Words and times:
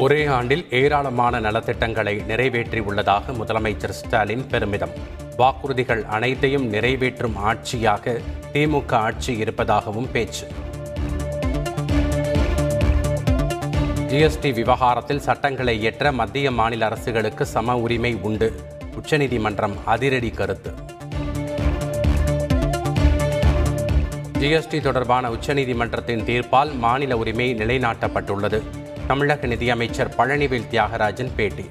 ஒரே 0.00 0.26
ஆண்டில் 0.26 0.66
ஏராளமான 0.70 1.40
நலத்திட்டங்களை 1.40 2.22
நிறைவேற்றியுள்ளதாக 2.28 3.22
முதலமைச்சர் 3.28 3.88
ஸ்டாலின் 3.88 4.46
பெருமிதம். 4.46 4.90
வாக்குறுதிகள் 5.38 6.04
அனைத்தையும் 6.04 6.66
நிறைவேற்றும் 6.66 7.34
ஆட்சியாக 7.46 8.20
திமுக 8.52 8.92
ஆட்சி 8.92 9.36
இருப்பதாகவும் 9.36 10.10
பேச்சு. 10.12 10.46
ஜிஎஸ்டி 14.08 14.54
விவகாரத்தில் 14.54 15.20
சட்டங்களை 15.20 15.78
இயற்ற 15.78 16.12
மத்திய 16.12 16.50
மாநில 16.50 16.86
அரசுகளுக்கு 16.86 17.46
சம 17.46 17.76
உரிமை 17.76 18.18
உண்டு. 18.22 18.54
உச்சநீதிமன்றம் 18.96 19.76
அதிரடி 19.84 20.30
கருத்து. 20.30 20.74
ஜிஎஸ்டி 24.38 24.80
தொடர்பான 24.80 25.30
உச்சநீதிமன்றத்தின் 25.30 26.24
தீர்ப்பால் 26.24 26.78
மாநில 26.78 27.16
உரிமை 27.16 27.54
நிலைநாட்டப்பட்டுள்ளது. 27.54 28.62
தமிழக 29.10 29.46
நிதியமைச்சர் 29.46 30.14
பழனிவேல் 30.18 30.66
தியாகராஜன் 30.70 31.30
பேட்டி. 31.36 31.70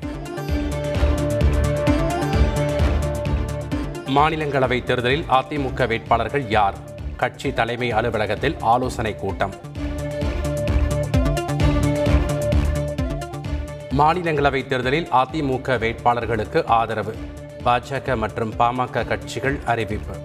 மாநிலங்களவை 4.15 4.83
தேர்தலில் 4.83 5.25
அதிமுக 5.29 5.87
வேட்பாளர்கள் 5.87 6.49
யார்? 6.49 6.73
கட்சி 7.17 7.53
தலைமை 7.53 7.91
அலுவலகத்தில் 7.91 8.55
ஆலோசனை 8.59 9.15
கூட்டம். 9.15 9.53
மாநிலங்களவை 13.97 14.67
தேர்தலில் 14.67 15.07
அதிமுக 15.11 15.77
வேட்பாளர்களுக்கு 15.77 16.65
ஆதரவு. 16.65 17.15
பாஜக 17.65 18.17
மற்றும் 18.17 18.53
பாமக 18.59 19.07
கட்சிகள் 19.07 19.59
அறிவிப்பு. 19.65 20.15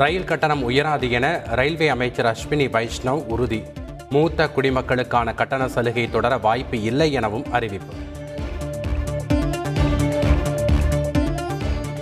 ரயில் 0.00 0.24
கட்டணம் 0.24 0.62
உயராது 0.62 1.10
என 1.10 1.26
ரயில்வே 1.44 1.88
அமைச்சர் 1.88 2.26
அஸ்வினி 2.26 2.66
வைஷ்ணவ் 2.74 3.24
உறுதி. 3.26 3.62
மூத்த 4.10 4.46
குடிமக்களுக்கான 4.56 5.34
கட்டண 5.34 5.68
சலுகை 5.68 6.10
தொடர 6.10 6.38
வாய்ப்பு 6.38 6.82
இல்லை 6.82 7.12
எனவும் 7.12 7.44
அறிவிப்பு. 7.52 7.94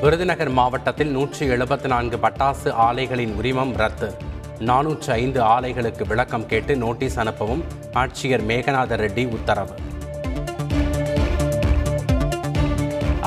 விருதுநகர் 0.01 0.49
மாவட்டத்தில் 0.49 1.09
நூற்றி 1.09 1.49
எழுபத்தி 1.49 1.87
நான்கு 1.87 2.17
பட்டாசு 2.17 2.71
ஆலைகளின் 2.87 3.35
உரிமம் 3.35 3.75
ரத்து. 3.77 4.11
நானூற்றி 4.59 5.11
ஐந்து 5.11 5.43
ஆலைகளுக்கு 5.43 6.07
விளக்கம் 6.07 6.47
கேட்டு 6.47 6.77
நோட்டீஸ் 6.77 7.19
அனுப்பவும் 7.19 7.65
ஆட்சியர் 7.95 8.47
மேகநாத 8.53 9.01
ரெட்டி 9.05 9.27
உத்தரவு. 9.29 9.75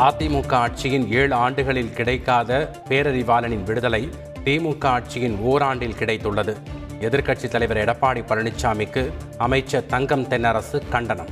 அதிமுக 0.08 0.54
ஆட்சியின் 0.66 1.08
ஏழு 1.10 1.34
ஆண்டுகளில் 1.34 1.94
கிடைக்காத 1.94 2.70
பேரறிவாளனின் 2.90 3.64
விடுதலை 3.64 4.10
திமுக 4.46 4.86
ஆட்சியின் 4.86 5.36
ஓராண்டில் 5.46 5.98
கிடைத்துள்ளது. 6.00 6.56
எதிர்க்கட்சித் 7.00 7.48
தலைவர் 7.48 7.78
எடப்பாடி 7.78 8.24
பழனிசாமிக்கு 8.30 9.12
அமைச்சர் 9.38 9.86
தங்கம் 9.86 10.28
தென்னரசு 10.28 10.82
கண்டனம். 10.90 11.28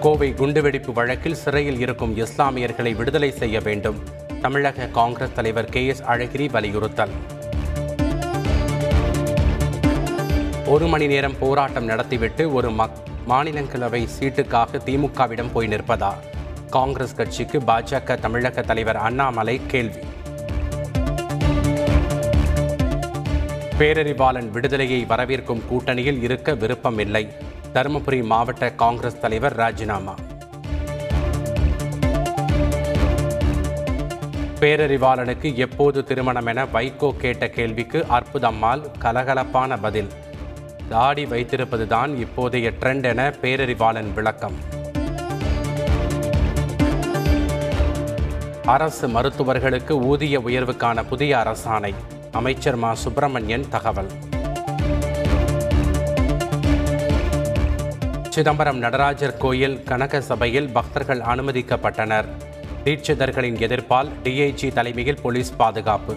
கோவை 0.00 0.34
குண்டுவெடிப்பு 0.34 0.92
வழக்கில் 0.92 1.34
சிறையில் 1.34 1.80
இருக்கும் 1.80 2.16
இஸ்லாமியர்களை 2.16 2.96
விடுதலை 2.96 3.30
செய்ய 3.30 3.60
வேண்டும். 3.60 4.02
தமிழக 4.42 4.86
காங்கிரஸ் 4.86 5.34
தலைவர் 5.34 5.64
கே 5.64 5.86
எஸ் 5.86 6.02
அழகிரி 6.02 6.50
வலியுறுத்தல். 6.50 7.10
ஒரு 10.66 10.86
மணி 10.86 11.06
நேரம் 11.06 11.38
போராட்டம் 11.38 11.84
நடத்திவிட்டு 11.84 12.52
ஒரு 12.52 12.70
மக் 12.70 12.98
மாநிலங்களவை 13.28 14.08
சீட்டுக்காக 14.20 14.80
திமுகவிடம் 14.86 15.52
போய் 15.52 15.68
நிற்பதா? 15.68 16.12
காங்கிரஸ் 16.68 17.14
கட்சிக்கு 17.14 17.58
பாஜக 17.58 18.20
தமிழக 18.20 18.60
தலைவர் 18.60 18.96
அண்ணாமலை 18.96 19.60
கேள்வி. 19.66 19.98
பேரறிவாளன் 23.78 24.50
விடுதலையை 24.50 25.04
வரவேற்கும் 25.08 25.62
கூட்டணியில் 25.70 26.22
இருக்க 26.22 26.54
விருப்பமில்லை 26.54 27.28
தருமபுரி 27.74 28.24
மாவட்ட 28.24 28.70
காங்கிரஸ் 28.70 29.20
தலைவர் 29.20 29.56
ராஜினாமா. 29.56 30.14
பேரறிவாளனுக்கு 34.60 35.54
எப்போது 35.54 36.04
திருமணம் 36.04 36.46
என 36.46 36.64
வைகோ 36.64 37.16
கேட்ட 37.16 37.48
கேள்விக்கு 37.48 38.06
அற்புதம்மாள் 38.10 38.82
கலகலப்பான 39.02 39.80
பதில். 39.80 40.08
தாடி 40.88 41.24
வைத்திருப்பதுதான் 41.24 42.26
இப்போதைய 42.26 42.72
ட்ரெண்ட் 42.80 43.02
என 43.02 43.28
பேரறிவாளன் 43.42 44.12
விளக்கம். 44.12 44.77
அரசு 48.68 49.08
மருத்துவர்களுக்கு 49.08 49.90
ஊதிய 49.90 50.40
உயர்வுக்கான 50.40 51.06
புதிய 51.08 51.36
அரசாணை. 51.36 51.94
அமைச்சர் 52.32 52.76
மா. 52.76 52.94
சுப்பிரமணியன் 52.94 53.68
தகவல். 53.68 54.10
சிதம்பரம் 58.28 58.78
நடராஜர் 58.78 59.36
கோயில் 59.36 59.82
கனக 59.82 60.20
சபையில் 60.20 60.68
பக்தர்கள் 60.68 61.20
அனுமதிக்கப்பட்டனர். 61.20 62.24
தீட்சிதர்களின் 62.84 63.56
எதிர்ப்பால் 63.56 64.08
டிஐஜி 64.24 64.72
தலைமையில் 64.72 65.20
போலீஸ் 65.22 65.56
பாதுகாப்பு. 65.56 66.16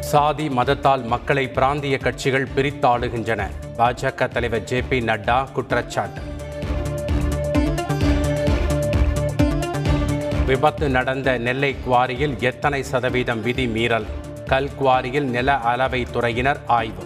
சாதி 0.00 0.48
மதத்தால் 0.48 1.04
மக்களை 1.04 1.48
பிராந்திய 1.48 1.98
கட்சிகள் 1.98 2.48
பிரித்தாளுகின்றன. 2.56 3.46
பாஜக 3.78 4.28
தலைவர் 4.28 4.64
ஜே 4.64 4.82
பி 4.82 5.00
நட்டா 5.00 5.52
குற்றச்சாட்டு. 5.52 6.20
விபத்து 10.50 10.90
நடந்த 10.90 11.38
நெல்லை 11.38 11.76
குவாரியில் 11.86 12.38
எத்தனை 12.40 12.82
சதவீதம் 12.82 13.42
விதி 13.42 13.66
மீறல்? 13.66 14.06
கல் 14.46 14.70
குவாரியில் 14.80 15.22
நில 15.22 15.58
அளவை 15.58 16.06
துறையினர் 16.12 16.60
ஆய்வு. 16.66 17.04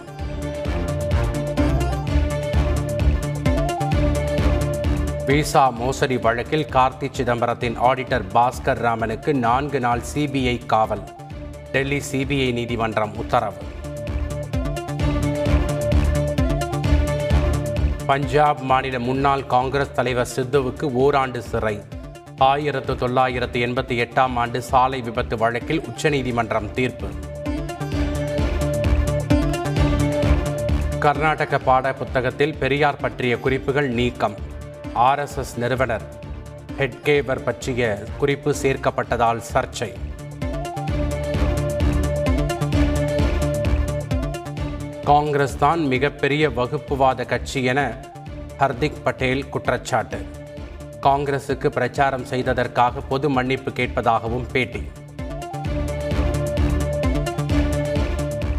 விசா 5.25 5.69
மோசடி 5.69 6.17
வழக்கில் 6.17 6.65
கார்த்தி 6.65 7.09
சிதம்பரத்தின் 7.11 7.79
ஆடிட்டர் 7.79 8.21
பாஸ்கர் 8.33 8.77
ராமனுக்கு 8.77 9.33
நான்கு 9.33 9.79
நாள் 9.79 10.01
சிபிஐ 10.13 10.65
காவல். 10.65 11.03
டெல்லி 11.71 12.01
சிபிஐ 12.11 12.53
நீதிமன்றம் 12.53 13.15
உத்தரவு. 13.15 13.61
பஞ்சாப் 18.05 18.59
மாநில 18.59 18.99
முன்னாள் 18.99 19.45
காங்கிரஸ் 19.45 19.93
தலைவர் 19.93 20.27
சித்துவுக்கு 20.35 20.93
ஓராண்டு 20.93 21.41
சிறை. 21.41 21.83
ஆயிரத்து 22.37 22.95
தொள்ளாயிரத்து 22.95 23.59
எண்பத்தி 23.65 23.95
எட்டாம் 24.03 24.33
ஆண்டு 24.35 24.61
சாலை 24.61 25.01
விபத்து 25.01 25.37
வழக்கில் 25.37 25.81
உச்சநீதிமன்றம் 25.85 26.71
தீர்ப்பு. 26.71 27.07
கர்நாடக 30.99 31.59
பாட 31.59 31.93
புத்தகத்தில் 31.93 32.57
பெரியார் 32.57 32.97
பற்றிய 32.97 33.39
குறிப்புகள் 33.39 33.89
நீக்கம். 33.89 34.35
ஆர்எஸ்எஸ் 34.95 35.57
நிறுவனர் 35.57 36.01
ஹெட்கேவர் 36.77 37.43
பற்றிய 37.43 38.03
குறிப்பு 38.17 38.55
சேர்க்கப்பட்டதால் 38.61 39.41
சர்ச்சை. 39.53 39.91
காங்கிரஸ் 45.03 45.57
தான் 45.57 45.87
மிகப்பெரிய 45.87 46.49
வகுப்புவாத 46.49 47.25
கட்சி 47.25 47.63
என 47.63 47.97
ஹர்திக் 48.59 49.03
பட்டேல் 49.03 49.49
குற்றச்சாட்டு. 49.49 50.43
காங்கிரசுக்கு 51.05 51.67
பிரச்சாரம் 51.67 52.25
செய்ததற்காக 52.25 53.01
பொது 53.09 53.29
மன்னிப்பு 53.29 53.71
கேட்பதாகவும் 53.71 54.45
பேட்டி. 54.51 54.81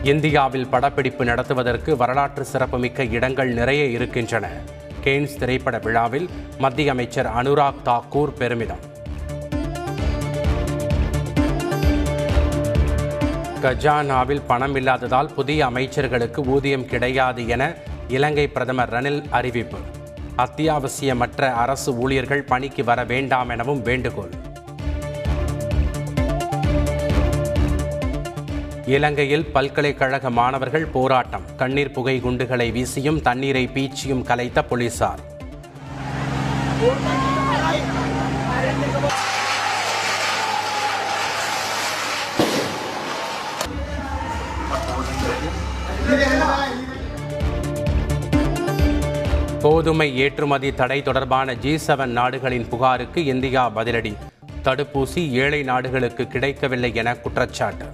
இந்தியாவில் 0.03 0.69
படப்பிடிப்பு 0.69 1.25
நடத்துவதற்கு 1.25 1.97
வரலாற்று 1.97 2.45
சிறப்புமிக்க 2.45 3.05
இடங்கள் 3.05 3.53
நிறைய 3.53 3.85
இருக்கின்றன. 3.85 4.49
கேன்ஸ் 5.05 5.37
திரைப்பட 5.39 5.79
விழாவில் 5.79 6.29
மத்திய 6.59 6.91
அமைச்சர் 6.91 7.27
அனுராக் 7.27 7.83
தாக்கூர் 7.85 8.37
பெருமிதம். 8.39 8.85
கஜானாவில் 13.63 14.47
பணம் 14.47 14.75
இல்லாததால் 14.75 15.35
புதிய 15.35 15.67
அமைச்சர்களுக்கு 15.67 16.47
ஊதியம் 16.47 16.87
கிடையாது 16.87 17.49
என 17.49 17.75
இலங்கை 18.09 18.49
பிரதமர் 18.49 18.93
ரணில் 18.93 19.23
அறிவிப்பு. 19.31 19.77
அத்தியாவசியமற்ற 20.37 21.53
அரசு 21.53 21.95
ஊழியர்கள் 21.95 22.43
பணிக்கு 22.43 22.85
வர 22.85 23.05
வேண்டாம் 23.05 23.49
எனவும் 23.49 23.83
வேண்டுகோள். 23.83 24.35
இலங்கையில் 28.87 29.47
பல்கலைக்கழக 29.47 30.31
மாணவர்கள் 30.31 30.87
போராட்டம். 30.87 31.43
கண்ணீர் 31.57 31.91
புகை 31.91 32.21
குண்டுகளை 32.21 32.71
வீசியும் 32.71 33.23
தண்ணீரை 33.23 33.71
பீச்சியும் 33.75 34.23
கலைத்த 34.23 34.63
போலீசார். 34.63 35.21
கோதுமை 49.77 50.19
ஏற்றுமதி 50.19 50.75
தடை 50.75 51.03
தொடர்பான 51.03 51.55
ஜி 51.55 51.75
செவன் 51.87 52.13
நாடுகளின் 52.19 52.69
புகாருக்கு 52.69 53.25
இந்தியா 53.25 53.71
பதிலடி. 53.71 54.17
தடுப்பூசி 54.65 55.29
ஏழை 55.31 55.63
நாடுகளுக்கு 55.63 56.27
கிடைக்கவில்லை 56.27 56.95
என 56.95 57.17
குற்றச்சாட்டு. 57.17 57.87